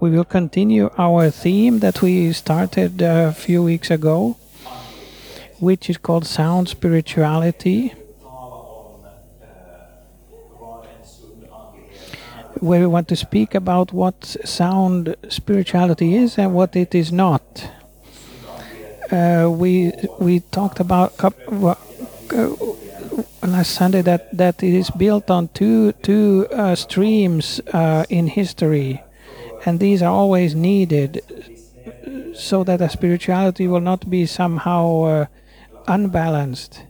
[0.00, 4.36] We will continue our theme that we started a few weeks ago,
[5.58, 7.94] which is called Sound Spirituality.
[12.60, 17.70] Where we want to speak about what sound spirituality is and what it is not.
[19.10, 21.74] Uh, we we talked about uh,
[23.42, 29.02] last Sunday that that it is built on two two uh, streams uh, in history,
[29.64, 31.22] and these are always needed,
[32.34, 35.26] so that the spirituality will not be somehow uh,
[35.86, 36.82] unbalanced,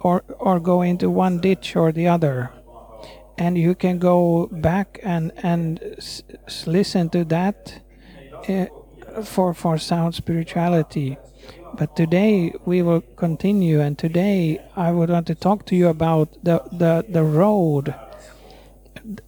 [0.00, 2.50] or or go into one ditch or the other.
[3.36, 6.22] And you can go back and and s-
[6.66, 7.80] listen to that
[8.48, 8.66] uh,
[9.24, 11.18] for for sound spirituality.
[11.76, 16.28] But today we will continue, and today I would want to talk to you about
[16.44, 17.94] the, the, the road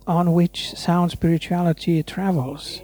[0.06, 2.80] on which sound spirituality travels.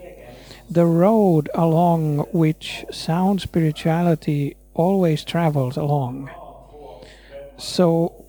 [0.68, 6.30] The road along which sound spirituality always travels along.
[7.56, 8.24] So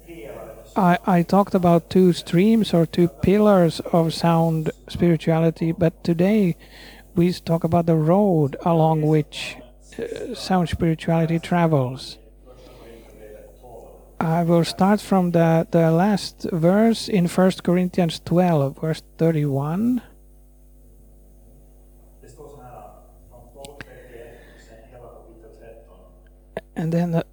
[0.75, 6.57] I, I talked about two streams or two pillars of sound spirituality, but today
[7.15, 9.57] we talk about the road along which
[10.35, 12.17] sound spirituality travels.
[14.19, 20.01] I will start from the, the last verse in 1 Corinthians 12, verse 31.
[26.75, 27.23] And then, uh,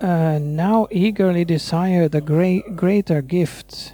[0.00, 3.92] uh, now eagerly desire the great, greater gifts.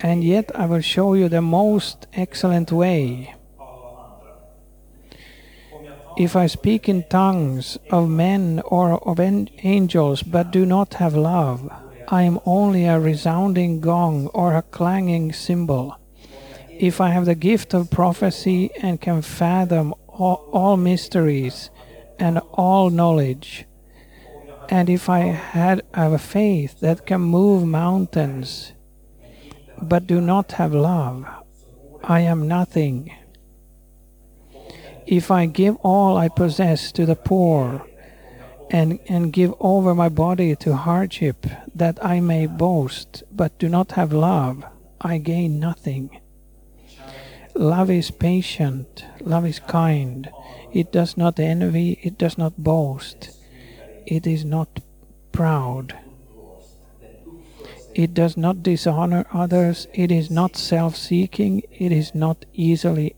[0.00, 3.34] And yet I will show you the most excellent way.
[6.16, 11.16] If I speak in tongues of men or of an- angels but do not have
[11.16, 11.68] love,
[12.08, 15.96] I am only a resounding gong or a clanging cymbal.
[16.70, 21.70] If I have the gift of prophecy and can fathom all, all mysteries
[22.20, 23.66] and all knowledge,
[24.68, 28.72] and if I had have a faith that can move mountains,
[29.82, 31.26] but do not have love,
[32.04, 33.10] I am nothing.
[35.06, 37.86] If I give all I possess to the poor,
[38.70, 43.92] and, and give over my body to hardship, that I may boast, but do not
[43.92, 44.64] have love,
[45.00, 46.20] I gain nothing.
[47.54, 50.30] Love is patient, love is kind,
[50.72, 53.30] it does not envy, it does not boast,
[54.06, 54.80] it is not
[55.30, 55.96] proud.
[57.94, 63.14] It does not dishonor others, it is not self seeking, it is not easily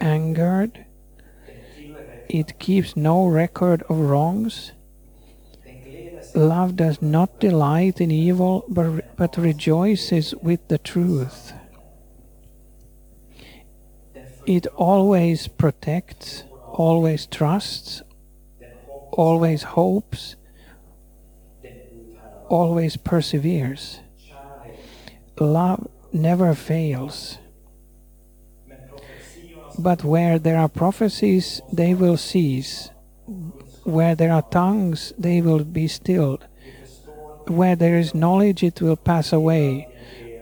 [0.00, 0.85] angered,
[2.28, 4.72] it keeps no record of wrongs.
[6.34, 11.52] Love does not delight in evil, but, but rejoices with the truth.
[14.46, 18.02] It always protects, always trusts,
[19.12, 20.36] always hopes,
[22.48, 24.00] always perseveres.
[25.40, 27.38] Love never fails.
[29.78, 32.90] But where there are prophecies, they will cease.
[33.84, 36.46] Where there are tongues, they will be stilled.
[37.46, 39.88] Where there is knowledge, it will pass away.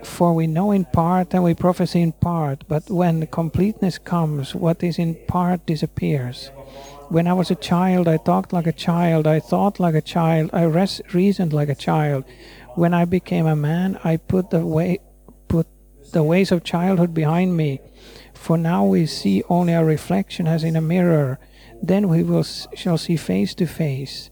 [0.04, 4.82] For we know in part and we prophesy in part, but when completeness comes, what
[4.82, 6.50] is in part disappears.
[7.08, 10.50] When I was a child, I talked like a child, I thought like a child,
[10.52, 12.24] I res- reasoned like a child.
[12.74, 14.98] When I became a man, I put the way
[15.48, 15.66] put
[16.12, 17.80] the ways of childhood behind me.
[18.44, 21.38] For now we see only a reflection as in a mirror,
[21.82, 24.28] then we will shall see face to face.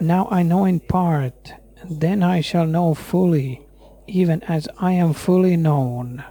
[0.00, 1.54] Now I know in part,
[1.88, 3.62] then I shall know fully,
[4.06, 6.24] even as I am fully known.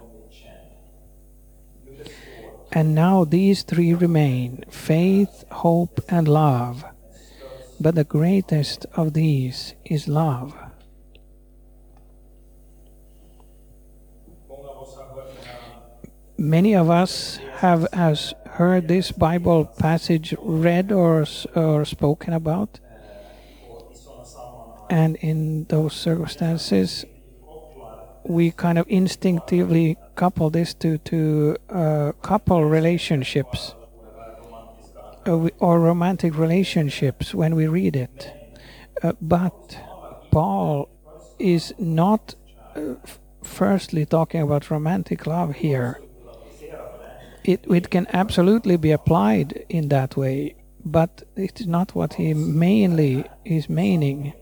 [2.72, 6.86] And now these three remain faith, hope, and love.
[7.80, 10.54] But the greatest of these is love.
[16.38, 22.80] Many of us have has heard this Bible passage read or, or spoken about.
[24.90, 27.06] And in those circumstances,
[28.24, 33.76] we kind of instinctively couple this to to uh, couple relationships
[35.28, 38.32] uh, or romantic relationships when we read it.
[39.04, 39.78] Uh, but
[40.32, 40.90] Paul
[41.40, 42.36] is not
[42.76, 42.96] uh,
[43.44, 46.00] firstly talking about romantic love here.
[47.46, 53.24] It, it can absolutely be applied in that way, but it's not what he mainly
[53.46, 54.34] is meaning.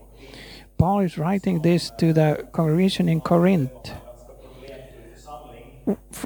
[0.78, 3.92] Paul is writing this to the congregation in Corinth,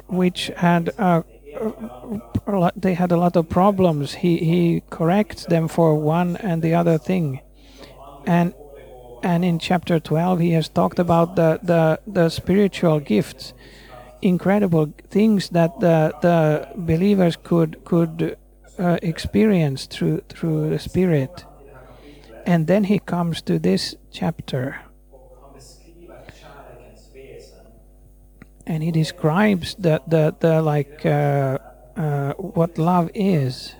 [0.06, 1.24] which had a
[2.46, 4.14] lot, they had a lot of problems.
[4.14, 7.40] He he corrects them for one and the other thing,
[8.24, 8.54] and
[9.24, 13.52] and in chapter 12 he has talked about the the, the spiritual gifts,
[14.22, 18.36] incredible things that the the believers could could
[18.78, 21.44] uh, experience through through the Spirit,
[22.46, 24.80] and then he comes to this chapter.
[28.68, 31.58] and he describes the the, the like uh,
[31.96, 33.74] uh, what love is.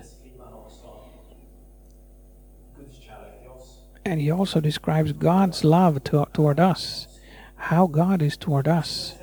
[4.03, 7.07] And he also describes god's love to, toward us
[7.55, 9.18] how god is toward us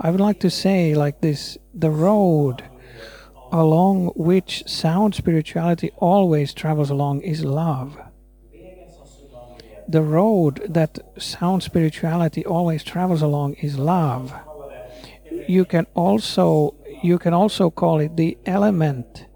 [0.00, 2.62] i would like to say like this the road
[3.52, 7.98] along which sound spirituality always travels along is love.
[9.88, 14.34] The road that sound spirituality always travels along is love.
[15.48, 19.26] You can also you can also call it the element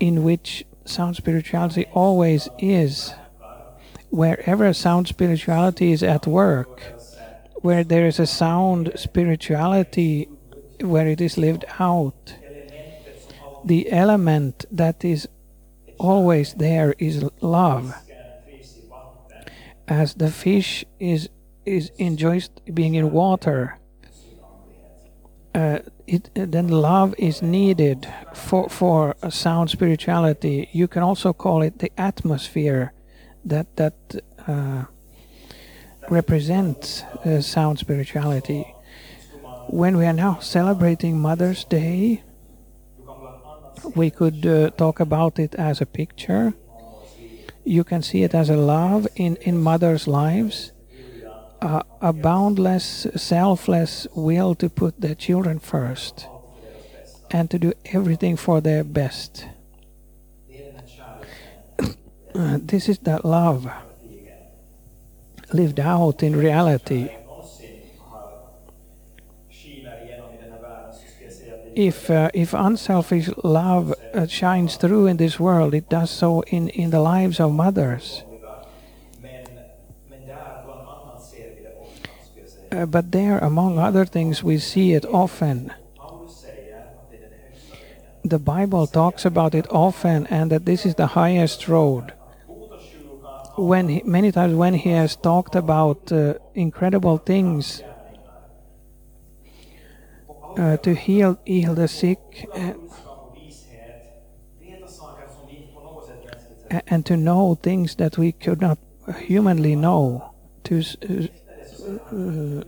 [0.00, 3.14] in which sound spirituality always is.
[4.10, 6.97] Wherever sound spirituality is at work
[7.62, 10.28] where there is a sound spirituality
[10.80, 12.34] where it is lived out.
[13.64, 15.28] The element that is
[15.98, 17.94] always there is love.
[19.86, 21.28] As the fish is
[21.64, 23.78] is enjoys being in water
[25.58, 30.68] uh, it then love is needed for for a sound spirituality.
[30.72, 32.92] You can also call it the atmosphere
[33.44, 33.94] that that
[34.46, 34.84] uh,
[36.10, 38.74] represents uh, sound spirituality
[39.68, 42.22] when we are now celebrating mother's day
[43.94, 46.54] we could uh, talk about it as a picture.
[47.64, 50.72] You can see it as a love in, in mothers' lives,
[51.60, 56.26] uh, a boundless, selfless will to put their children first
[57.30, 59.46] and to do everything for their best.
[62.34, 63.70] this is that love
[65.52, 67.10] lived out in reality.
[71.74, 76.68] If uh, if unselfish love uh, shines through in this world, it does so in,
[76.70, 78.24] in the lives of mothers.
[82.70, 85.72] Uh, but there, among other things, we see it often.
[88.24, 92.12] The Bible talks about it often, and that this is the highest road.
[93.58, 97.82] When he, many times when he has talked about uh, incredible things
[100.56, 102.18] uh, to heal heal the sick
[102.54, 104.22] uh, kunskap och vishet,
[104.60, 107.96] veta saker som vi inte på något sätt mänskligt sett a- and to know things
[107.96, 108.78] that we could not
[109.28, 110.22] humanly know.
[110.62, 110.96] To s-
[112.12, 112.62] uh,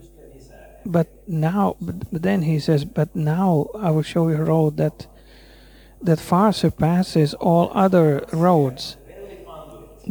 [0.85, 5.07] but now, but then he says, but now I will show you a road that
[6.03, 8.97] that far surpasses all other roads.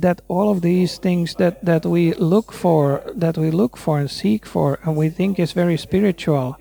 [0.02, 4.10] That all of these things that that we look for, that we look for and
[4.10, 6.56] seek for, and we think is very spiritual.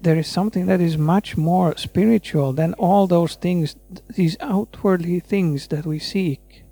[0.00, 3.76] There is something that is much more spiritual than all those things,
[4.14, 6.62] these outwardly things that we seek.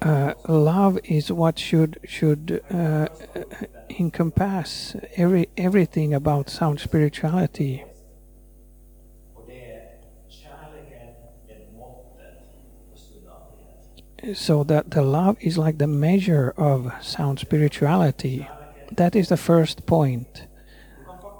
[0.00, 3.08] Uh, love is what should should uh,
[3.98, 7.87] encompass every everything about sound spirituality.
[14.34, 18.48] So that the love is like the measure of sound spirituality.
[18.92, 20.44] That is the first point.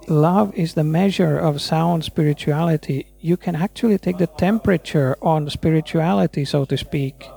[0.08, 3.06] Love is the measure of sound spirituality.
[3.20, 7.28] You can actually take the temperature on spirituality, so to speak.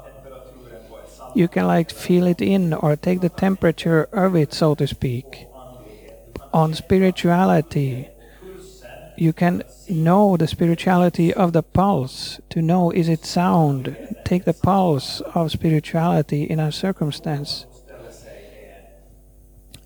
[1.35, 5.47] You can like feel it in or take the temperature of it, so to speak.
[6.53, 8.09] on spirituality.
[9.17, 12.39] You can know the spirituality of the pulse.
[12.49, 13.95] To know is it sound?
[14.31, 17.65] Take the pulse of spirituality in a circumstance.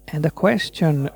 [0.07, 1.09] And the question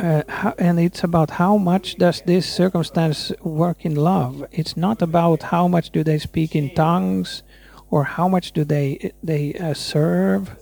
[0.00, 4.46] uh, how, and it's about how much does this circumstance work in love.
[4.50, 7.42] It's not about how much do they speak in tongues
[7.90, 10.56] or how much do they they uh, serve,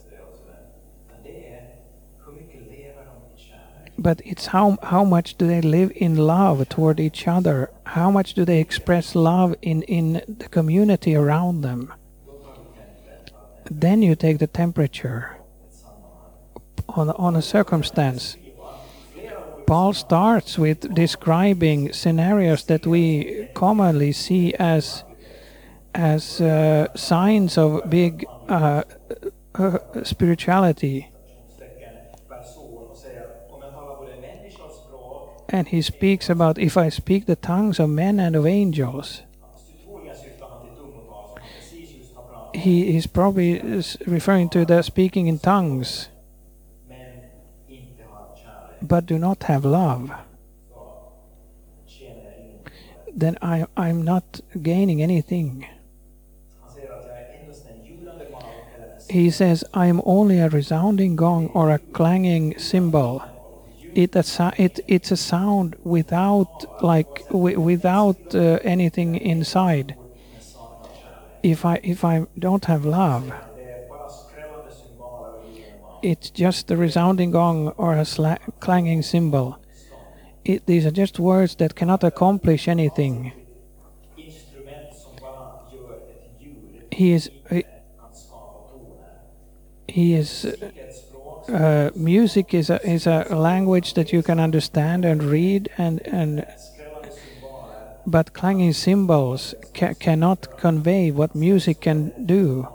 [4.03, 7.71] but it's how how much do they live in love toward each other.
[7.85, 11.93] How much do they express love in in the community around them.
[13.71, 15.37] Then you take the temperature
[16.89, 18.37] on on a circumstance.
[19.67, 25.05] Paul starts with describing scenarios that we commonly see as
[25.95, 28.83] as uh, signs of big uh,
[29.55, 31.12] uh, spirituality.
[35.53, 39.21] And he speaks about if I speak the tongues of men and of angels.
[42.55, 43.61] He is probably
[44.07, 46.09] referring to the speaking in tongues,
[48.81, 50.11] but do not have love.
[53.15, 55.67] Then I, I'm not gaining anything.
[59.11, 63.23] He says, I am only a resounding gong or a clanging cymbal.
[63.95, 69.97] It, it it's a sound without like wi- without uh, anything inside.
[71.43, 73.33] If I if I don't have love,
[76.03, 78.05] it's just a resounding gong or a
[78.61, 79.59] clanging cymbal.
[80.45, 83.33] It, these are just words that cannot accomplish anything.
[86.91, 87.65] He is he,
[89.89, 91.02] he is språk
[91.49, 96.47] uh, music is a is a language that you can understand and read and and
[98.07, 102.69] but clanging cymbals ca- cannot convey what music can do.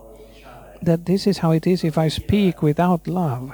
[0.81, 3.51] That this is how it is if i speak without love.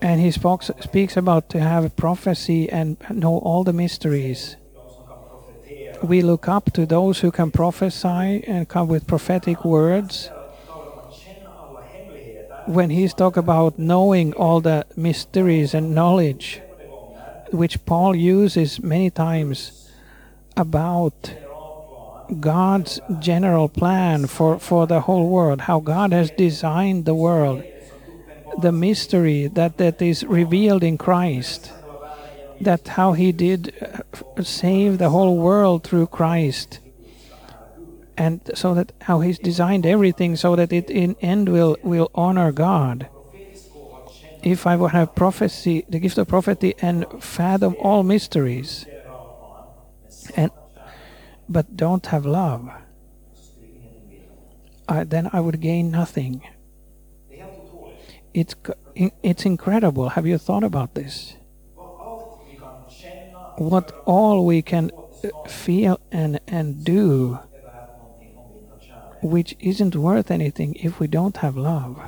[0.00, 4.56] And he spoke, speaks about to have prophecy and know all the mysteries.
[6.02, 10.30] We look up to those who can prophesy and come with prophetic words
[12.68, 16.60] when he's talk about knowing all the mysteries and knowledge
[17.50, 19.90] which paul uses many times
[20.56, 21.32] about
[22.40, 27.62] God's general plan for, for the whole world, how God has designed the world,
[28.60, 31.72] the mystery that, that is revealed in Christ,
[32.60, 36.80] that how He did uh, save the whole world through Christ,
[38.18, 42.50] and so that how He's designed everything so that it in end will, will honor
[42.52, 43.08] God.
[44.42, 48.86] If I would have prophecy, the gift of prophecy, and fathom all mysteries,
[50.36, 50.50] and
[51.48, 52.70] but don't have love,
[54.88, 56.42] I, then I would gain nothing.
[58.34, 58.54] It's
[59.22, 60.10] it's incredible.
[60.10, 61.34] Have you thought about this?
[63.56, 64.90] What all we can
[65.48, 67.40] feel and and do,
[69.22, 72.00] which isn't worth anything if we don't have love.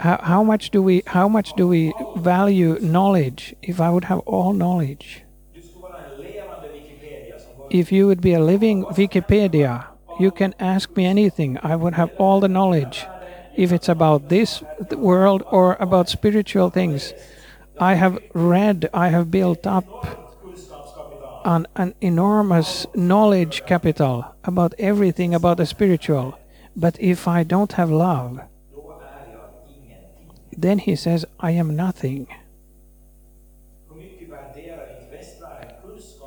[0.00, 3.54] How, how much do we how much do we value knowledge?
[3.62, 5.24] If I would have all knowledge,
[7.70, 9.86] if you would be a living Wikipedia,
[10.18, 11.58] you can ask me anything.
[11.62, 13.06] I would have all the knowledge.
[13.56, 17.12] If it's about this world or about spiritual things,
[17.80, 20.17] I have read, I have built up
[21.48, 26.38] an, enormous knowledge capital about everything about the spiritual.
[26.76, 28.40] But if I don't have love,
[30.56, 32.26] then he says, I am nothing.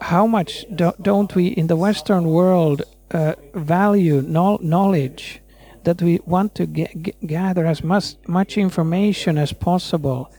[0.02, 5.42] How much do, don't we in the Western world uh, value know, knowledge?
[5.84, 10.32] That we want to g- gather as much, much information as possible.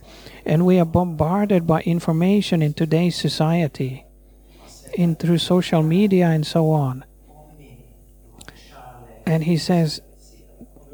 [0.44, 4.04] And we are bombarded by information in today's society,
[4.94, 7.04] in through social media and so on.
[9.26, 10.00] And he says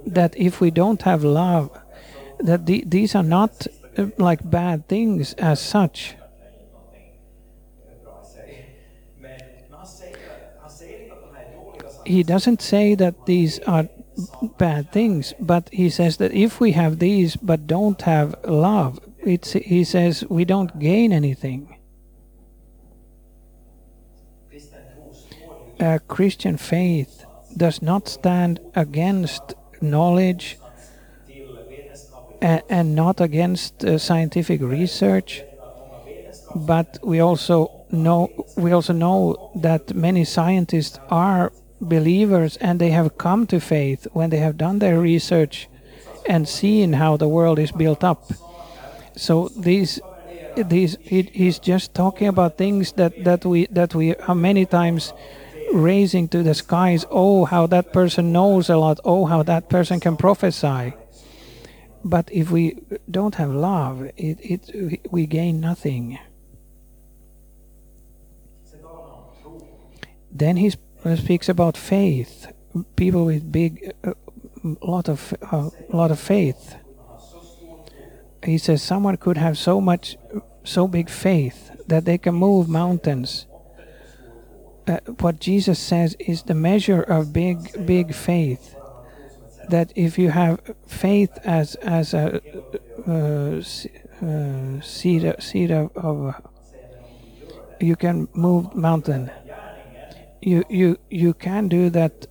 [0.07, 1.71] that if we don't have love,
[2.41, 6.15] that the, these are not uh, like bad things as such.
[12.05, 13.87] He doesn't say that these are
[14.57, 19.53] bad things, but he says that if we have these but don't have love, it's,
[19.53, 21.78] he says we don't gain anything.
[25.81, 27.25] A Christian faith
[27.57, 30.59] does not stand against knowledge
[32.41, 35.43] and, and not against uh, scientific research,
[36.55, 43.17] but we also know we also know that many scientists are believers and they have
[43.17, 45.69] come to faith when they have done their research
[46.29, 48.31] and seen how the world is built up.
[49.17, 50.01] So these
[50.57, 55.13] these he, he's just talking about things that that we that we are many times
[55.73, 57.05] raising to the skies.
[57.11, 59.01] Oh, how that person knows a lot.
[59.05, 60.95] Oh, how that person can prophesy.
[62.05, 62.79] But if we
[63.11, 66.19] don't have love, it, it we gain nothing.
[70.31, 70.71] Then he
[71.17, 72.53] speaks about faith.
[72.97, 74.13] People with big, uh,
[74.83, 76.77] lot of, uh, lot of faith.
[78.45, 80.17] He says someone could have so much,
[80.65, 83.47] so big faith that they can move mountains.
[84.89, 88.75] Uh, what Jesus says is the measure of big, big faith.
[89.69, 92.41] That if you have faith as as a
[93.07, 93.61] uh,
[94.25, 96.35] uh, seed of, seed of, of
[97.81, 99.31] you can move mountain.
[100.41, 102.27] You you you can do that,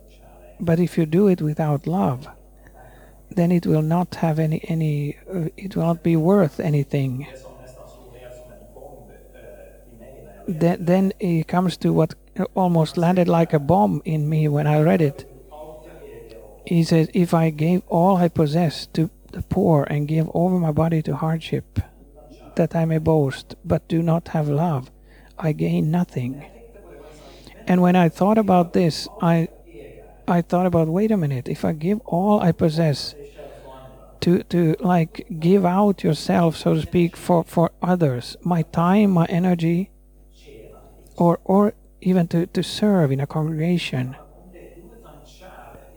[0.60, 2.28] but if you do it without love,
[3.30, 5.18] then it will not have any any.
[5.32, 7.28] Uh, it will not be worth anything.
[10.48, 12.16] Then then it comes to what
[12.56, 15.25] almost landed like a bomb in me when I read it.
[16.65, 20.72] He says, "If I gave all I possess to the poor and give over my
[20.72, 21.79] body to hardship,
[22.56, 24.91] that I may boast, but do not have love,
[25.38, 26.44] I gain nothing."
[27.67, 29.48] And when I thought about this, I
[30.27, 33.15] I thought about, wait a minute, if I give all I possess
[34.20, 39.25] to to like give out yourself, so to speak, for for others, my time, my
[39.25, 39.89] energy,
[41.17, 44.16] or or even to, to serve in a congregation,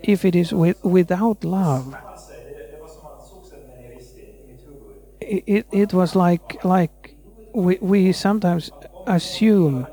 [0.03, 1.97] if it is with, without love,
[5.21, 7.15] it, it was like like
[7.55, 8.71] we, we sometimes
[9.07, 9.87] assume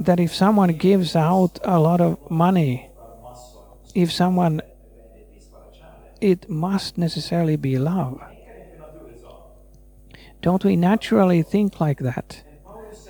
[0.00, 2.90] that if someone gives out a lot of money,
[3.94, 4.60] if someone
[6.20, 8.18] it must necessarily be love.
[10.40, 12.42] Don't we naturally think like that?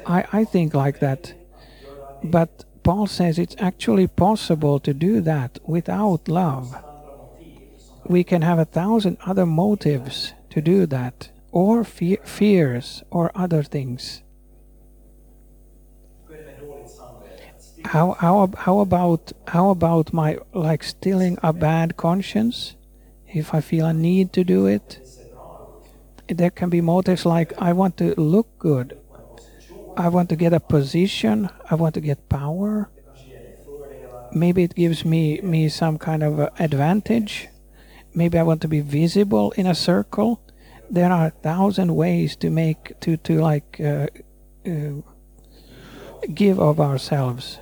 [0.06, 1.34] I, I think like that.
[2.24, 6.74] But Paul says it's actually possible to do that without love.
[8.06, 13.62] We can have a thousand other motives to do that, or fe- fears, or other
[13.62, 14.22] things.
[17.84, 22.76] How, how, how about how about my like stealing a bad conscience?
[23.28, 25.00] If I feel a need to do it,
[26.28, 28.96] there can be motives like I want to look good,
[29.96, 32.90] I want to get a position, I want to get power.
[34.32, 37.48] Maybe it gives me me some kind of advantage.
[38.14, 40.40] Maybe I want to be visible in a circle.
[40.90, 44.08] There are a thousand ways to make to to like uh,
[44.66, 45.02] uh,
[46.34, 47.58] give of ourselves.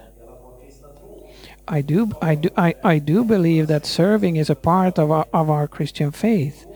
[1.69, 5.27] I do, I do, I, I do believe that serving is a part of our,
[5.33, 6.67] of our Christian faith.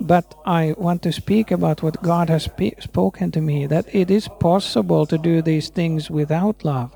[0.00, 4.10] But I want to speak about what God has spe- spoken to me that it
[4.10, 6.94] is possible to do these things without love.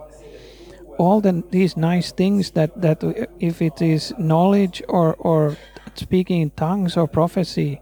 [0.98, 3.02] All the, these nice things that, that
[3.40, 5.56] if it is knowledge or, or
[5.94, 7.80] speaking in tongues or prophecy,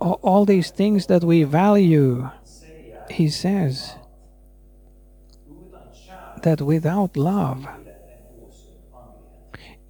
[0.00, 2.28] all, all these things that we value,
[3.10, 3.94] he says
[6.42, 7.66] that without love,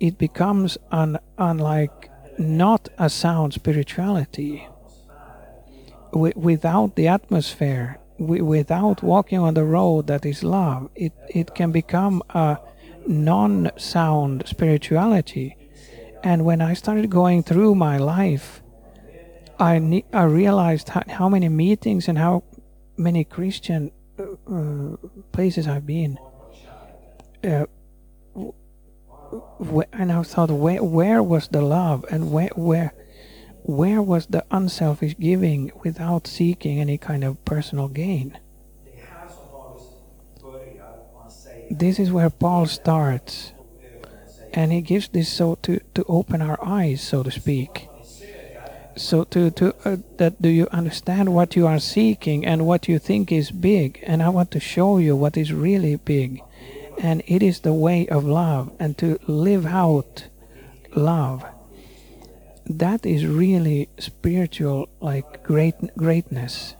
[0.01, 4.67] it becomes an unlike not a sound spirituality.
[6.13, 11.55] Wi- without the atmosphere, wi- without walking on the road that is love, it, it
[11.55, 12.59] can become a
[13.07, 15.57] non sound spirituality.
[16.23, 18.63] And when I started going through my life,
[19.59, 22.43] I, ne- I realized how, how many meetings and how
[22.97, 24.97] many Christian uh, uh,
[25.33, 26.19] places I've been.
[27.45, 27.67] Uh,
[29.33, 32.93] wh- and I thought, where, where was the love, and where, where,
[33.62, 38.38] where was the unselfish giving without seeking any kind of personal gain?
[41.71, 43.53] This is where Paul starts,
[44.53, 47.88] and he gives this so to to open our eyes, so to speak.
[48.97, 52.99] So to to uh, that do you understand what you are seeking and what you
[52.99, 56.43] think is big, and I want to show you what is really big,
[56.98, 60.26] and it is the way of love, and to live out
[60.94, 61.44] love.
[62.66, 66.76] That is really spiritual, like great greatness.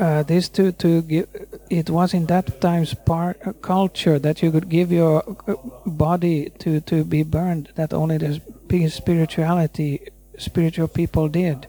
[0.00, 1.28] Uh, this to to give
[1.68, 6.50] it was in that times part uh, culture that you could give your uh, body
[6.58, 10.00] to to be burned that only the biggest spirituality
[10.38, 11.66] spiritual people did.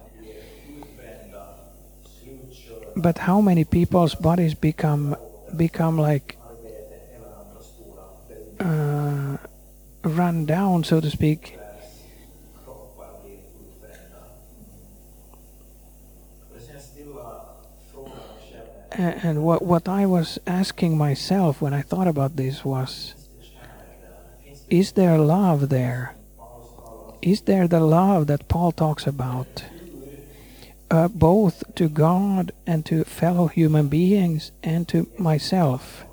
[2.95, 5.15] But how many people's bodies become
[5.55, 6.37] become like
[8.59, 9.37] uh,
[10.03, 11.57] run down so to speak
[19.01, 23.15] and what what I was asking myself when I thought about this was
[24.69, 26.15] is there love there
[27.21, 29.65] is there the love that Paul talks about
[30.89, 36.05] uh, both to God and to fellow human beings and to myself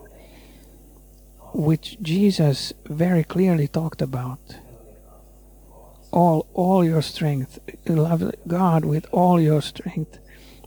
[1.52, 4.38] which Jesus very clearly talked about.
[6.12, 7.58] All, all your strength.
[7.86, 10.18] Love God with all your strength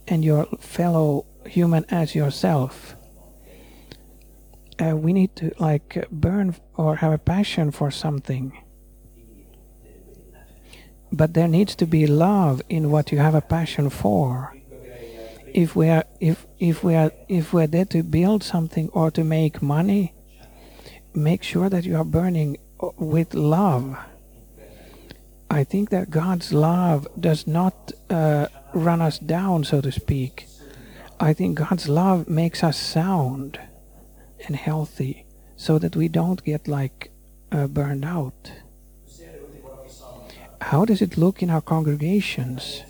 [0.06, 2.96] and your fellow human as yourself.
[4.82, 8.58] Uh, we need to like burn or have a passion for something.
[11.12, 14.56] But there needs to be love in what you have a passion for.
[15.46, 19.10] If we are if if we are if we are there to build something or
[19.10, 20.14] to make money,
[21.14, 22.56] make sure that you are burning
[22.96, 23.98] with love.
[25.50, 30.46] I think that God's love does not uh, run us down, so to speak.
[31.22, 33.60] I think God's love makes us sound
[34.44, 35.24] and healthy
[35.56, 37.12] so that we don't get like
[37.52, 38.50] uh, burned out.
[40.60, 42.82] How does it look in our congregations?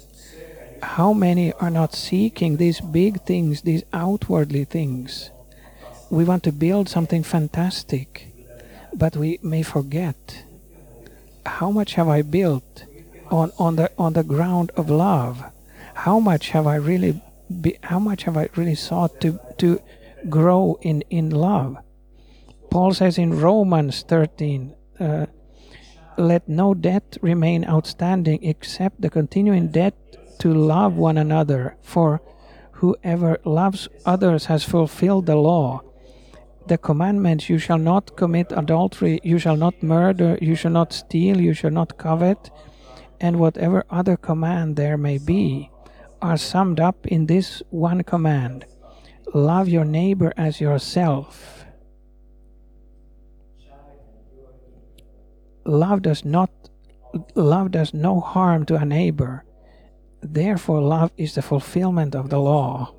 [0.83, 5.31] How many are not seeking these big things, these outwardly things?
[6.09, 8.33] We want to build something fantastic,
[8.95, 10.45] but we may forget
[11.45, 12.87] how much have I built
[13.31, 15.45] on, on the on the ground of love?
[15.95, 17.21] How much have I really
[17.61, 19.81] be, how much have I really sought to to
[20.29, 21.77] grow in in love?
[22.71, 25.27] Paul says in Romans 13, uh,
[26.17, 29.95] let no debt remain outstanding except the continuing debt
[30.38, 32.23] to love one another, for
[32.73, 35.83] whoever loves others has fulfilled the law.
[36.67, 41.41] The commandments you shall not commit adultery, you shall not murder, you shall not steal,
[41.41, 42.51] you shall not covet,
[43.21, 45.71] and whatever other command there may be,
[46.23, 48.65] are summed up in this one command
[49.35, 51.65] love your neighbor as yourself.
[55.65, 56.51] Love does not
[57.35, 59.45] love does no harm to a neighbor.
[60.21, 62.95] Therefore love is the fulfillment of the law.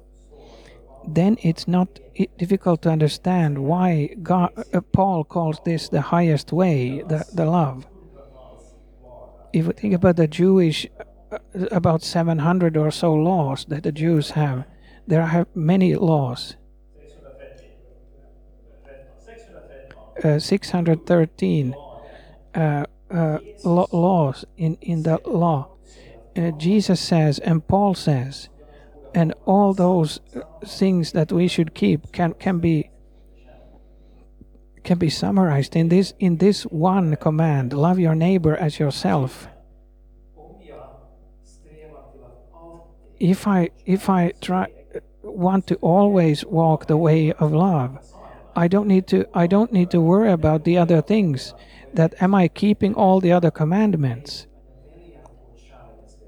[1.08, 2.00] Then it's not
[2.38, 7.86] difficult to understand why God, uh, Paul calls this the highest way, the, the love.
[9.52, 10.88] If we think about the Jewish,
[11.72, 14.66] about 700 or so laws that the Jews have,
[15.08, 16.56] there are many laws.
[20.24, 21.76] Uh, 613
[22.54, 25.76] uh, uh, laws in, in the law.
[26.36, 28.50] Uh, Jesus says, and Paul says,
[29.14, 30.20] and all those
[30.66, 32.90] things that we should keep can, can be
[34.84, 39.48] can be summarized in this in this one command love your neighbor as yourself
[43.20, 44.68] if i if i try
[45.24, 47.98] want to always walk the way of love
[48.56, 51.54] i don't need to i don't need to worry about the other things
[51.94, 54.48] that am i keeping all the other commandments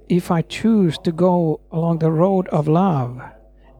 [0.09, 3.21] if I choose to go along the road of love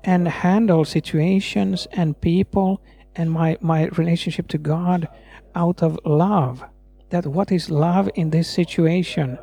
[0.04, 2.82] and handle situations and people
[3.16, 5.08] and my, my relationship to God
[5.54, 6.64] out of love,
[7.10, 9.38] that what is love in this situation?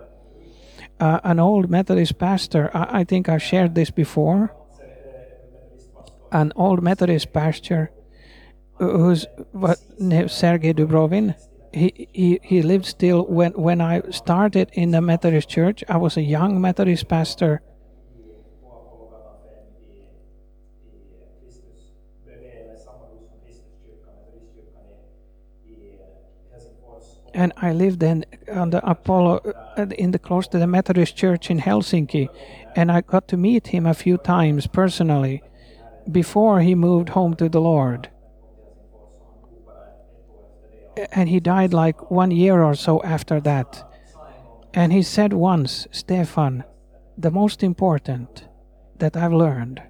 [1.02, 4.54] Uh, an old Methodist pastor, I, I think I've shared this before.
[6.30, 7.90] An old Methodist pastor
[8.78, 9.78] who's what
[10.30, 11.34] Sergei Dubrovin,
[11.72, 15.82] he, he, he lived still when, when I started in the Methodist church.
[15.88, 17.62] I was a young Methodist pastor.
[27.34, 29.40] And I lived then on the Apollo,
[29.78, 32.28] uh, in the close to the Methodist church in Helsinki,
[32.76, 35.42] and I got to meet him a few times personally
[36.10, 38.10] before he moved home to the Lord
[41.12, 43.84] and he died like one year or so after that.
[44.74, 46.64] And he said once, Stefan,
[47.16, 48.46] the most important
[48.98, 49.82] that I've learned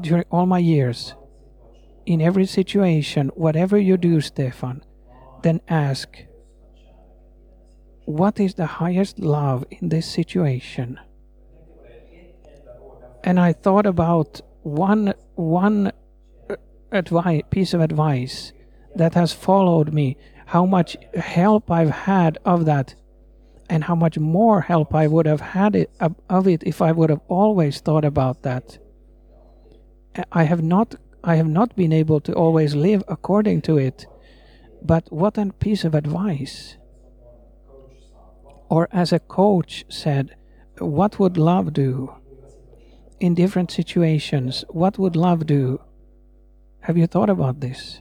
[0.00, 1.14] during all my years,
[2.06, 4.82] in every situation, whatever you do, Stefan,
[5.42, 6.24] then ask,
[8.04, 10.98] what is the highest love in this situation?
[13.24, 15.92] And I thought about one one
[16.50, 18.52] uh, piece of advice
[18.94, 22.94] that has followed me, how much help I've had of that,
[23.70, 25.90] and how much more help I would have had it,
[26.28, 28.78] of it if I would have always thought about that.
[30.30, 34.06] I have not I have not been able to always live according to it,
[34.84, 36.76] but what a piece of advice.
[38.68, 40.34] Or as a coach said,
[40.78, 42.14] what would love do?
[43.20, 45.80] In different situations, what would love do?
[46.80, 48.00] Have you thought about this?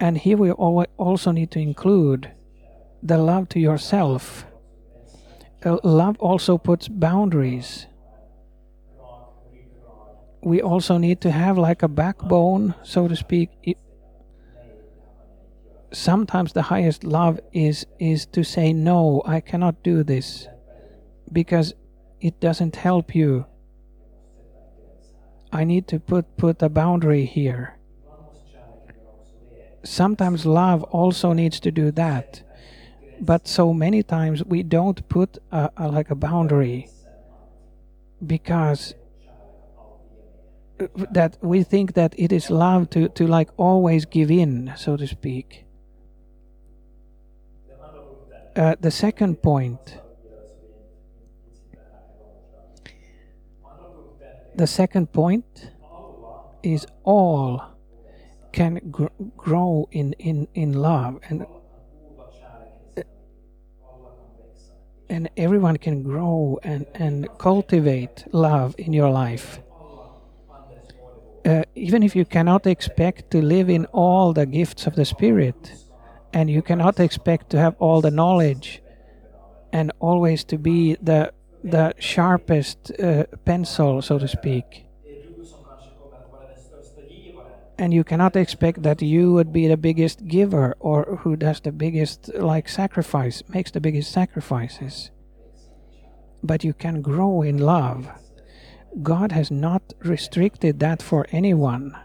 [0.00, 2.30] And here we also need to include
[3.02, 4.46] the love to yourself.
[5.64, 7.86] Uh, love also puts boundaries.
[10.42, 13.50] We also need to have like a backbone, so to speak.
[15.94, 20.48] Sometimes the highest love is is to say no i cannot do this
[21.32, 21.74] because
[22.24, 23.44] it doesn't help you.
[25.52, 27.76] I need to put put a boundary here.
[29.84, 32.42] Sometimes love also needs to do that.
[33.20, 36.88] But so many times we don't put a, a, like a boundary
[38.26, 38.94] because
[41.10, 45.06] that we think that it is love to, to like always give in so to
[45.06, 45.63] speak
[48.56, 49.98] uh, the second point
[54.54, 55.70] the second point
[56.62, 57.62] is all
[58.52, 61.44] can gr- grow in, in, in love and
[65.10, 69.60] and everyone can grow and, and cultivate love in your life.
[71.44, 75.74] Uh, even if you cannot expect to live in all the gifts of the Spirit,
[76.34, 78.82] and you cannot expect to have all the knowledge
[79.72, 84.84] and always to be the, the sharpest uh, pencil, so to speak,
[87.78, 91.72] and you cannot expect that you would be the biggest giver or who does the
[91.72, 95.10] biggest like sacrifice makes the biggest sacrifices.
[96.42, 98.08] But you can grow in love.
[99.02, 101.96] God has not restricted that for anyone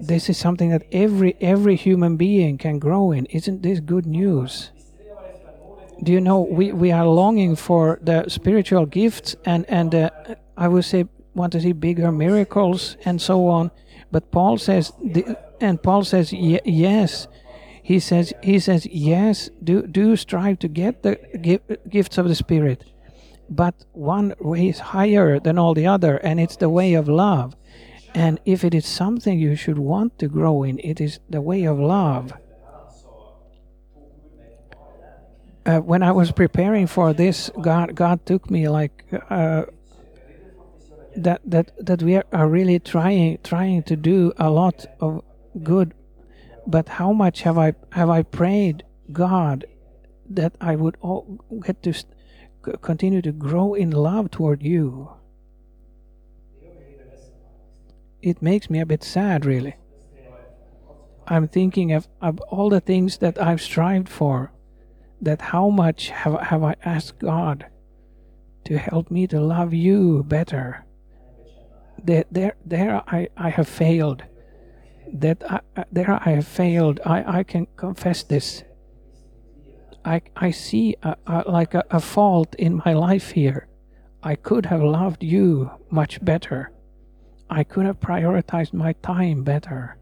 [0.00, 4.70] this is something that every every human being can grow in isn't this good news
[6.02, 10.10] do you know we, we are longing for the spiritual gifts and and uh,
[10.56, 11.06] i would say
[11.36, 13.70] want to see bigger miracles and so on.
[14.10, 14.92] But Paul says,
[15.60, 17.28] and Paul says, yes.
[17.82, 19.50] He says, he says, yes.
[19.62, 22.84] Do do strive to get the gifts of the Spirit,
[23.48, 27.54] but one way is higher than all the other, and it's the way of love.
[28.16, 31.64] And if it is something you should want to grow in, it is the way
[31.64, 32.32] of love.
[35.66, 39.64] Uh, when I was preparing for this, God God took me like uh,
[41.14, 45.22] that that that we are really trying trying to do a lot of
[45.62, 45.92] good
[46.66, 49.64] but how much have i have i prayed god
[50.28, 50.96] that i would
[51.64, 51.94] get to
[52.82, 55.08] continue to grow in love toward you
[58.22, 59.76] it makes me a bit sad really
[61.26, 64.52] i'm thinking of, of all the things that i've strived for
[65.20, 67.66] that how much have, have i asked god
[68.64, 70.86] to help me to love you better
[72.06, 74.22] there, there, there I, I have failed.
[75.12, 75.60] That I,
[75.92, 77.00] there I have failed.
[77.04, 78.64] I, I can confess this.
[80.04, 83.68] I, I see a, a, like a, a fault in my life here.
[84.22, 86.72] I could have loved you much better.
[87.48, 89.96] I could have prioritized my time better.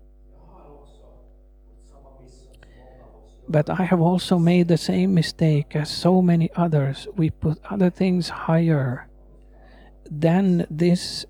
[3.46, 7.06] But I have also made the same mistake as so many others.
[7.14, 9.08] We put other things higher
[10.10, 11.26] than this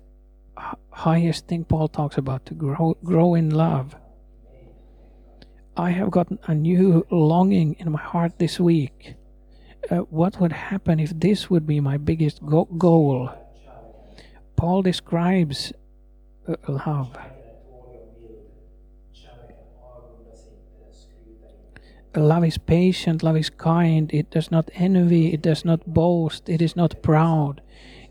[0.91, 3.95] highest thing Paul talks about to grow, grow in love.
[5.75, 9.15] I have gotten a new longing in my heart this week.
[9.91, 13.29] Uh, what would happen if this would be my biggest go- goal?
[14.55, 15.73] Paul describes
[16.67, 17.17] love.
[22.15, 26.61] Love is patient, love is kind, it does not envy, it does not boast, it
[26.61, 27.61] is not proud,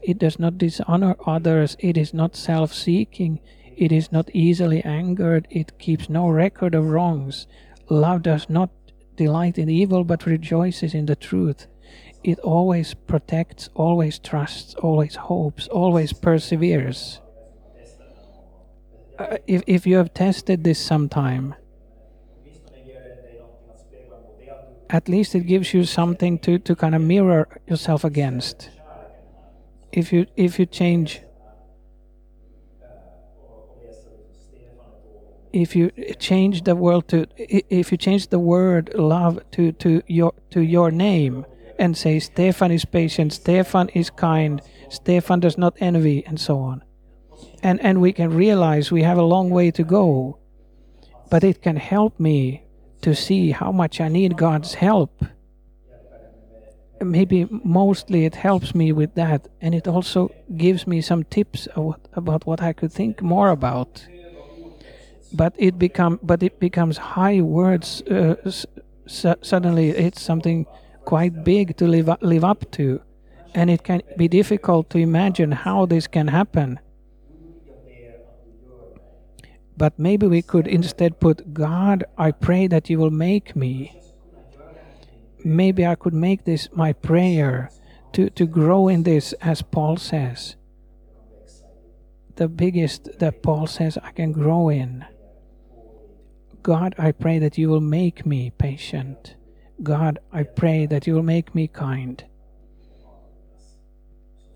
[0.05, 1.79] it does not dishonor others.
[1.81, 3.41] It is not self seeking.
[3.75, 5.49] It is not easily angered.
[5.51, 7.47] It keeps no record of wrongs.
[7.89, 8.71] Love does not
[9.17, 11.67] delight in evil but rejoices in the truth.
[12.23, 17.21] It always protects, always trusts, always hopes, always perseveres.
[19.19, 21.55] Uh, if, if you have tested this sometime,
[24.91, 28.71] at least it gives you something to, to kind of mirror yourself against
[29.93, 31.21] if you if you change
[35.53, 40.35] if you change the world to if you change the word love to to your
[40.51, 41.47] to your name
[41.79, 46.85] and say Stefan is patient, Stefan is kind, Stefan does not envy, and so on.
[47.63, 50.39] And and we can realize we have a long way to go,
[51.31, 52.65] but it can help me
[53.01, 55.25] to see how much I need God's help.
[57.03, 61.69] Maybe mostly it helps me with that and it also gives me some tips
[62.15, 64.07] about what I could think more about.
[65.33, 68.37] But it become but it becomes high words uh,
[69.07, 70.67] suddenly it's something
[71.05, 73.01] quite big to live live up to.
[73.55, 76.81] And it can be difficult to imagine how this can happen
[79.77, 84.01] But maybe we could instead put, God, I pray that you will make me.
[85.45, 87.71] Maybe I could make this my prayer
[88.13, 90.57] to, to grow in this, as Paul says.
[92.37, 95.05] The biggest that Paul says I can grow in.
[96.63, 99.37] God, I pray that you will make me patient.
[99.83, 102.25] God, I pray that you will make me kind.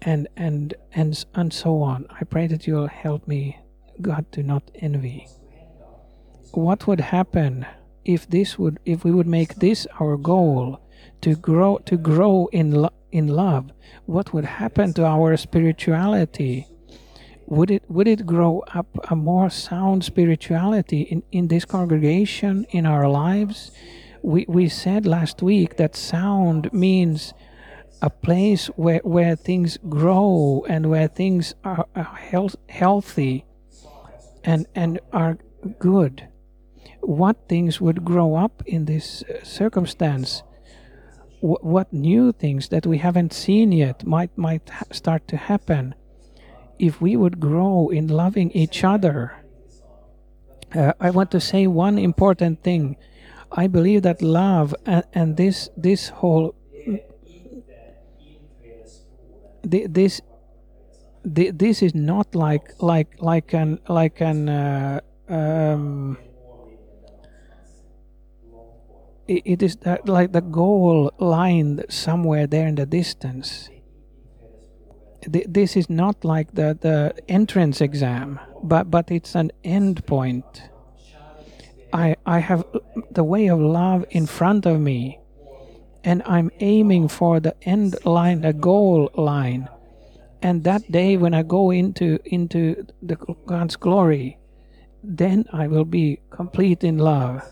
[0.00, 2.06] And and and and so on.
[2.08, 3.58] I pray that you will help me,
[4.02, 5.28] God, to not envy.
[6.52, 7.66] What would happen
[8.04, 10.80] if this would if we would make this our goal
[11.20, 13.70] to grow to grow in lo- in love?
[14.06, 16.66] What would happen to our spirituality?
[17.46, 22.86] Would it would it grow up a more sound spirituality in, in this congregation in
[22.86, 23.70] our lives?
[24.22, 27.32] we, we said last week that sound means
[28.00, 33.44] a place where, where things grow and where things are, are health, healthy
[34.44, 35.38] and, and are
[35.78, 36.28] good.
[37.00, 40.42] What things would grow up in this uh, circumstance?
[41.40, 45.94] Wh- what new things that we haven't seen yet might might ha- start to happen
[46.78, 49.32] if we would grow in loving each other?
[50.74, 52.96] Uh, I want to say one important thing.
[53.50, 56.54] I believe that love and, and this this whole
[59.62, 60.20] thi- this
[61.34, 66.18] thi- this is not like like like an like an uh, um,
[69.26, 73.68] it is that like the goal line somewhere there in the distance.
[75.22, 80.62] Thi- This is not like the, the entrance exam, but but it's an end point.
[81.92, 82.64] I I have
[83.10, 85.18] the way of love in front of me,
[86.04, 89.68] and I'm aiming for the end line, the goal line.
[90.42, 94.38] And that day when I go into into the God's glory,
[95.02, 97.42] then I will be complete in love.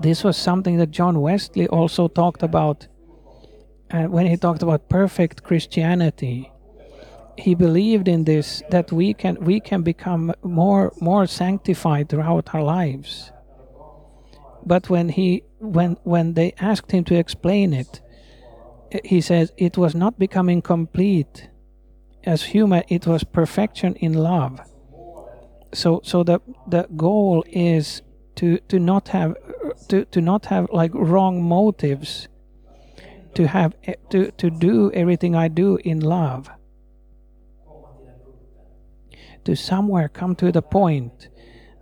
[0.00, 2.88] This was something that John Wesley also talked about
[3.90, 6.50] uh, when he talked about perfect Christianity.
[7.36, 12.62] He believed in this that we can we can become more more sanctified throughout our
[12.62, 13.32] lives.
[14.66, 18.00] But when he when when they asked him to explain it,
[19.04, 21.48] he says it was not becoming complete
[22.24, 24.60] as human it was perfection in love.
[25.72, 28.02] So so the the goal is
[28.36, 29.34] to to not have
[29.88, 32.28] to to not have like wrong motives
[33.34, 33.74] to have
[34.10, 36.50] to to do everything i do in love.
[39.44, 41.28] To somewhere come to the point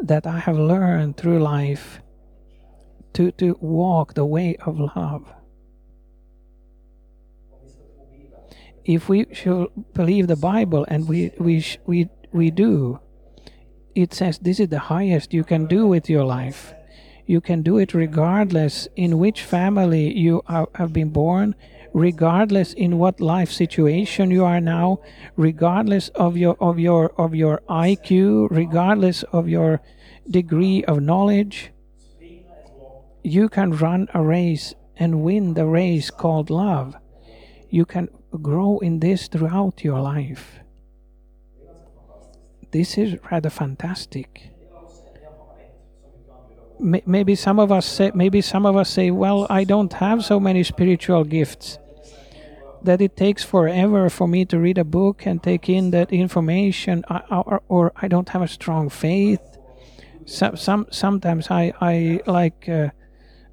[0.01, 2.01] that i have learned through life
[3.13, 5.33] to to walk the way of love
[8.85, 13.01] if we should believe the Bible, and we we we we do,
[13.95, 16.75] it says this is the highest you can do with your life.
[17.27, 21.55] You can do it regardless in which family you are, have been born,
[21.95, 24.99] regardless in what life situation you are now,
[25.37, 29.81] regardless of your of your of your IQ, regardless of your
[30.29, 31.71] degree of knowledge.
[33.23, 36.97] You can run a race and win the race called love.
[37.71, 38.09] You can
[38.41, 40.61] grow in this throughout your life.
[42.71, 44.51] This is rather fantastic.
[46.81, 50.41] Maybe some of us say, maybe some of us say, well, I don't have so
[50.41, 51.79] many spiritual gifts
[52.83, 57.05] that it takes forever for me to read a book and take in that information,
[57.31, 59.41] or, or I don't have a strong faith.
[60.25, 62.91] Some sometimes I I like uh,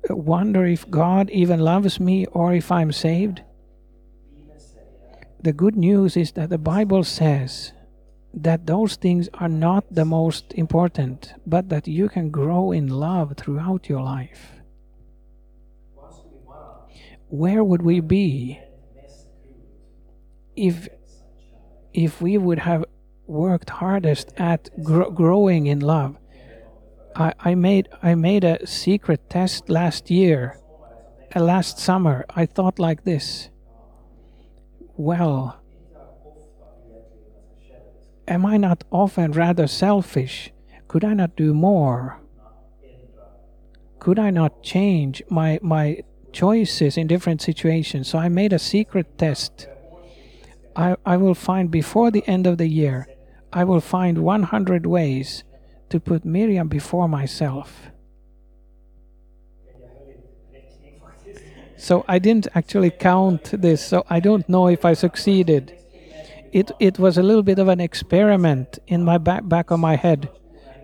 [0.10, 3.42] wonder if God even loves me or if I'm saved
[5.42, 7.74] the good news is that the Bible says
[8.34, 13.36] that those things are not the most important, but that you can grow in love
[13.38, 14.52] throughout your life.
[17.30, 18.60] Where would we be
[20.56, 20.88] if
[21.94, 22.86] if we would have
[23.28, 26.18] worked hardest at gro- growing in love?
[27.16, 30.60] I, I made I made a secret test last year,
[31.36, 32.26] uh, last summer.
[32.30, 33.50] I thought like this
[35.00, 35.58] well,
[38.28, 40.52] am I not often rather selfish?
[40.90, 42.20] Could I not do more?
[44.00, 46.02] Could I not change my, my
[46.34, 48.10] choices in different situations?
[48.10, 49.70] So I made a secret test.
[50.76, 53.08] I, I will find before the end of the year,
[53.54, 55.46] I will find 100 ways
[55.92, 57.90] to put Miriam before myself.
[61.80, 65.64] So I didn't actually count this, so I don't know if I succeeded.
[66.52, 69.96] It it was a little bit of an experiment in my back back of my
[69.96, 70.30] head.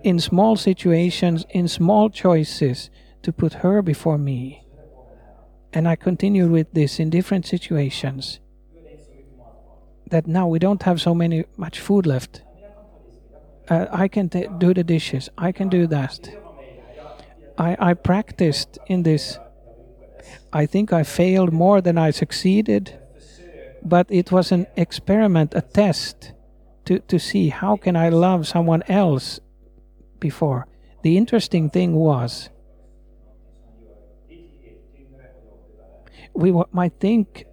[0.06, 2.91] in small situations, in small choices,
[3.24, 4.64] to put her before me.
[5.74, 8.39] And I continued with this in different situations.
[10.12, 12.43] That now we don't have so many much food left.
[13.68, 15.28] Uh, I can do the dishes.
[15.39, 16.30] I can do that.
[17.58, 19.39] I, I practiced in this.
[20.51, 22.97] I think I failed more than I succeeded,
[23.84, 26.34] but it was an experiment, a test
[26.86, 29.39] to, to see how can I love someone else
[30.19, 30.67] before.
[31.03, 32.49] The interesting thing was
[36.34, 37.45] we might think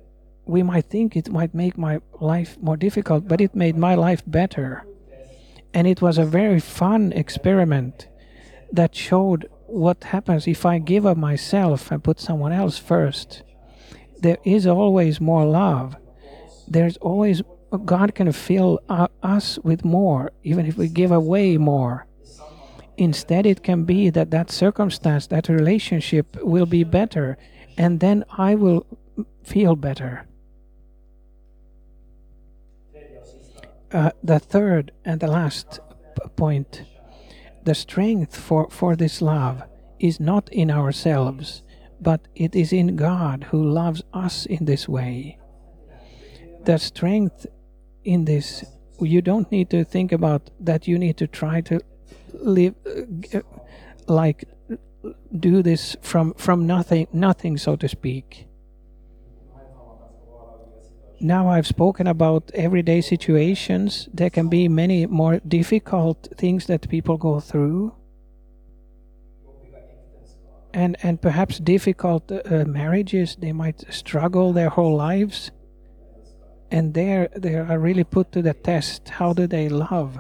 [0.45, 4.23] we might think it might make my life more difficult, but it made my life
[4.27, 4.85] better.
[5.73, 8.09] And it was a very fun experiment
[8.73, 13.43] that showed what happens if I give up myself and put someone else first.
[14.21, 15.97] There is always more love.
[16.69, 17.43] There's always
[17.87, 18.81] God can fill
[19.23, 22.07] us with more, even if we give away more.
[22.99, 27.39] Instead, it can be that that circumstance, that relationship will be better,
[27.79, 28.87] and then I will
[29.43, 30.27] feel better.
[33.91, 35.81] Uh, the third and the last
[36.37, 36.83] point
[37.65, 39.63] the strength for, for this love
[39.99, 41.63] is not in ourselves,
[42.01, 45.39] but it is in God who loves us in this way.
[46.65, 47.47] The strength
[48.05, 48.65] in this,
[49.01, 51.81] you don't need to think about that you need to try to
[52.33, 52.75] live
[53.35, 53.41] uh,
[54.09, 54.45] like
[55.39, 58.47] do this from from nothing nothing so to speak
[61.23, 67.17] now i've spoken about everyday situations there can be many more difficult things that people
[67.17, 67.95] go through.
[70.75, 75.51] And and perhaps difficult uh, marriages they might struggle their whole lives.
[76.71, 80.19] And there they are really put to the test how do they love?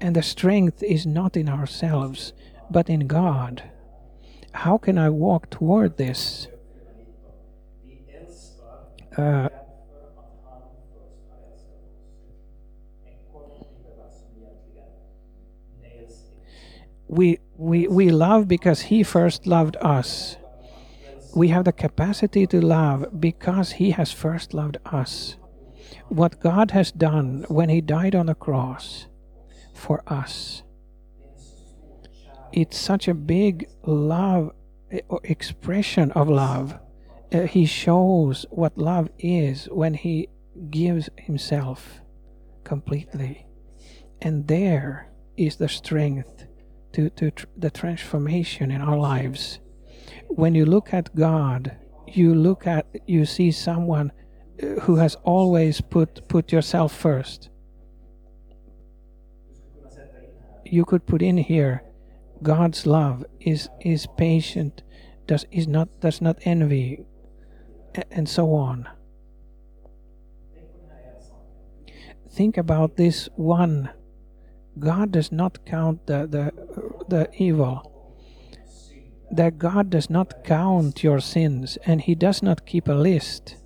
[0.00, 2.32] And the strength is not in ourselves
[2.70, 3.62] but in god.
[4.52, 6.48] How can i walk toward this?
[9.16, 9.48] Uh,
[17.12, 20.38] we, we, we love because he first loved us.
[21.36, 25.36] We have the capacity to love because he has first loved us.
[26.08, 29.08] What God has done when he died on the cross
[29.74, 30.62] for us.
[32.50, 34.52] It's such a big love
[35.22, 36.78] expression of love.
[37.30, 40.28] Uh, he shows what love is when he
[40.70, 42.00] gives himself
[42.64, 43.46] completely.
[44.22, 46.46] And there is the strength
[46.92, 49.60] to, to tr- the transformation in our lives.
[50.28, 51.76] When you look at God,
[52.06, 54.12] you look at you see someone
[54.62, 57.48] uh, who has always put put yourself first.
[60.64, 61.82] You could put in here
[62.42, 64.82] God's love is is patient,
[65.26, 67.04] does is not does not envy,
[68.10, 68.88] and so on.
[72.30, 73.90] Think about this one
[74.78, 76.52] God does not count the, the,
[77.08, 77.88] the evil.
[79.30, 83.56] That God does not count your sins and He does not keep a list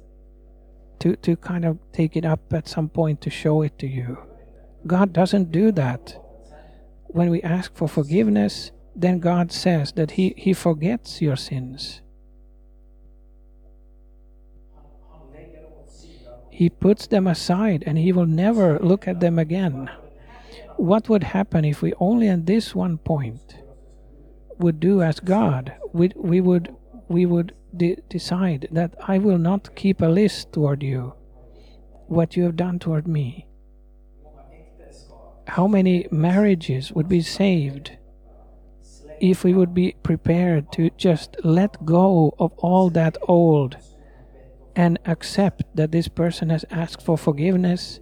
[1.00, 4.18] to, to kind of take it up at some point to show it to you.
[4.86, 6.22] God doesn't do that.
[7.08, 12.00] When we ask for forgiveness, then God says that He, he forgets your sins.
[16.50, 19.90] He puts them aside and He will never look at them again
[20.76, 23.58] what would happen if we only at this one point
[24.58, 25.74] would do as God?
[25.92, 26.74] We, we would
[27.08, 31.14] we would de- decide that I will not keep a list toward you,
[32.06, 33.46] what you have done toward me.
[35.46, 37.92] How many marriages would be saved
[39.20, 43.76] if we would be prepared to just let go of all that old
[44.74, 48.00] and accept that this person has asked for forgiveness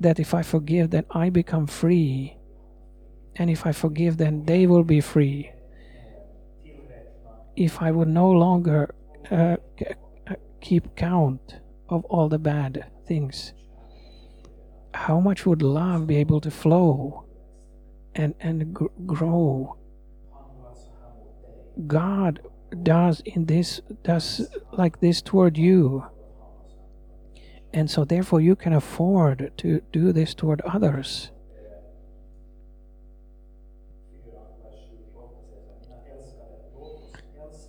[0.00, 2.36] that if I forgive, then I become free.
[3.36, 5.52] And if I forgive, then they will be free.
[7.54, 8.94] If I would no longer
[9.30, 9.56] uh,
[10.60, 11.56] keep count
[11.88, 13.52] of all the bad things,
[14.94, 17.26] how much would love be able to flow
[18.14, 19.76] and, and gr- grow?
[21.86, 22.40] God
[22.82, 26.04] does in this does like this toward you
[27.72, 31.30] and so, therefore, you can afford to do this toward others.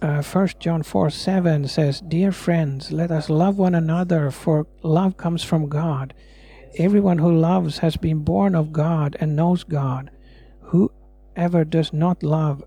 [0.01, 5.15] Uh, 1 John 4 7 says, Dear friends, let us love one another, for love
[5.15, 6.15] comes from God.
[6.77, 10.09] Everyone who loves has been born of God and knows God.
[10.61, 10.91] Who,
[11.35, 12.63] whoever does not love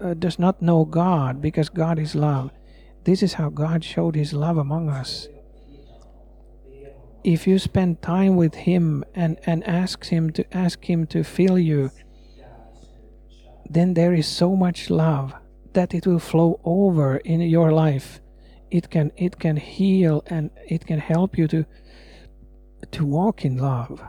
[0.00, 2.50] uh, does not know God because God is love.
[3.04, 5.28] This is how God showed his love among us.
[7.24, 11.58] If you spend time with him and, and ask him to ask him to fill
[11.58, 11.90] you,
[13.68, 15.34] then there is so much love
[15.72, 18.20] that it will flow over in your life.
[18.70, 21.64] It can it can heal and it can help you to
[22.90, 24.02] to walk in love.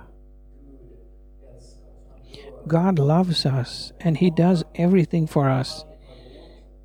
[2.67, 5.85] God loves us and He does everything for us.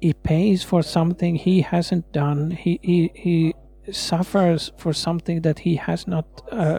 [0.00, 2.50] He pays for something He hasn't done.
[2.52, 3.54] He, he, he
[3.93, 6.78] suffers for something that He has not uh,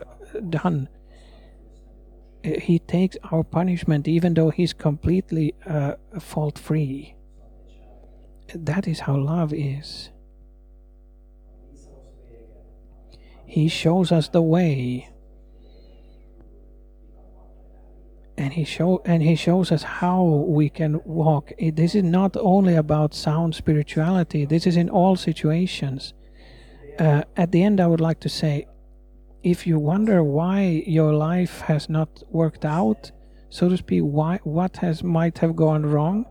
[0.49, 0.89] done.
[2.43, 7.15] He takes our punishment even though He's completely uh, fault free.
[8.53, 10.09] That is how love is.
[13.45, 15.11] He shows us the way.
[18.41, 22.35] and he show and he shows us how we can walk it, this is not
[22.37, 26.13] only about sound spirituality this is in all situations
[26.99, 28.65] uh, at the end i would like to say
[29.43, 33.11] if you wonder why your life has not worked out
[33.49, 36.25] so to speak why what has might have gone wrong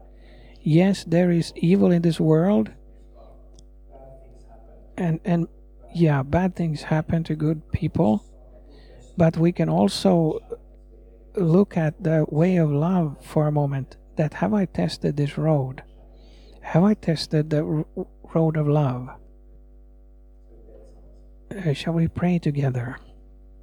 [0.62, 2.70] yes there is evil in this world
[4.96, 5.48] and and
[5.94, 8.24] yeah bad things happen to good people
[9.16, 10.38] but we can also
[11.36, 15.82] look at the way of love for a moment that have I tested this road?
[16.62, 17.84] Have I tested the
[18.34, 19.08] road of love?
[21.50, 22.96] Uh, shall we pray together?